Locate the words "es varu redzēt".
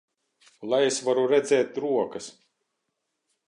0.85-1.79